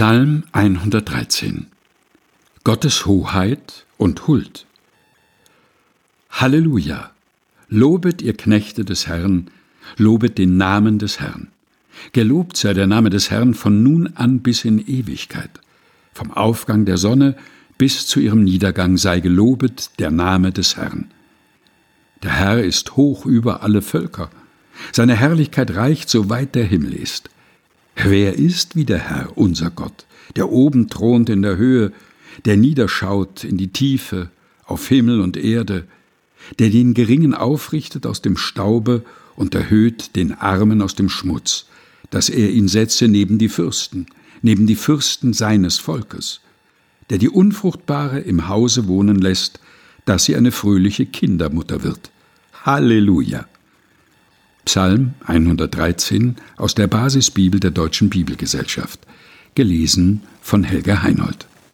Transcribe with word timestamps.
Psalm 0.00 0.44
113 0.52 1.66
Gottes 2.62 3.04
Hoheit 3.06 3.84
und 3.96 4.28
Huld 4.28 4.64
Halleluja! 6.30 7.10
Lobet 7.68 8.22
ihr 8.22 8.36
Knechte 8.36 8.84
des 8.84 9.08
Herrn, 9.08 9.50
lobet 9.96 10.38
den 10.38 10.56
Namen 10.56 11.00
des 11.00 11.18
Herrn. 11.18 11.48
Gelobt 12.12 12.56
sei 12.56 12.74
der 12.74 12.86
Name 12.86 13.10
des 13.10 13.32
Herrn 13.32 13.54
von 13.54 13.82
nun 13.82 14.06
an 14.14 14.38
bis 14.38 14.64
in 14.64 14.78
Ewigkeit. 14.78 15.50
Vom 16.12 16.30
Aufgang 16.30 16.84
der 16.84 16.96
Sonne 16.96 17.34
bis 17.76 18.06
zu 18.06 18.20
ihrem 18.20 18.44
Niedergang 18.44 18.98
sei 18.98 19.18
gelobet 19.18 19.98
der 19.98 20.12
Name 20.12 20.52
des 20.52 20.76
Herrn. 20.76 21.10
Der 22.22 22.34
Herr 22.34 22.62
ist 22.62 22.94
hoch 22.94 23.26
über 23.26 23.64
alle 23.64 23.82
Völker. 23.82 24.30
Seine 24.92 25.16
Herrlichkeit 25.16 25.74
reicht, 25.74 26.08
so 26.08 26.30
weit 26.30 26.54
der 26.54 26.66
Himmel 26.66 26.94
ist. 26.94 27.30
Wer 28.04 28.38
ist 28.38 28.76
wie 28.76 28.84
der 28.84 28.98
Herr, 28.98 29.36
unser 29.36 29.70
Gott, 29.70 30.06
der 30.36 30.50
oben 30.50 30.88
thront 30.88 31.28
in 31.28 31.42
der 31.42 31.56
Höhe, 31.56 31.92
der 32.44 32.56
niederschaut 32.56 33.42
in 33.42 33.56
die 33.56 33.68
Tiefe, 33.68 34.30
auf 34.64 34.86
Himmel 34.86 35.20
und 35.20 35.36
Erde, 35.36 35.88
der 36.58 36.70
den 36.70 36.94
Geringen 36.94 37.34
aufrichtet 37.34 38.06
aus 38.06 38.22
dem 38.22 38.36
Staube 38.36 39.04
und 39.34 39.54
erhöht 39.54 40.14
den 40.14 40.32
Armen 40.32 40.80
aus 40.80 40.94
dem 40.94 41.08
Schmutz, 41.08 41.66
dass 42.10 42.28
er 42.28 42.50
ihn 42.50 42.68
setze 42.68 43.08
neben 43.08 43.38
die 43.38 43.48
Fürsten, 43.48 44.06
neben 44.42 44.66
die 44.66 44.76
Fürsten 44.76 45.32
seines 45.32 45.78
Volkes, 45.78 46.40
der 47.10 47.18
die 47.18 47.28
Unfruchtbare 47.28 48.20
im 48.20 48.48
Hause 48.48 48.86
wohnen 48.86 49.20
lässt, 49.20 49.58
dass 50.04 50.24
sie 50.24 50.36
eine 50.36 50.52
fröhliche 50.52 51.06
Kindermutter 51.06 51.82
wird. 51.82 52.10
Halleluja! 52.64 53.46
Psalm 54.68 55.14
113 55.24 56.36
aus 56.58 56.74
der 56.74 56.88
Basisbibel 56.88 57.58
der 57.58 57.70
Deutschen 57.70 58.10
Bibelgesellschaft, 58.10 59.00
gelesen 59.54 60.20
von 60.42 60.62
Helga 60.62 61.02
Heinold. 61.02 61.46